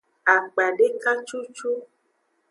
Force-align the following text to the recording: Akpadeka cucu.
Akpadeka 0.33 1.11
cucu. 1.27 1.71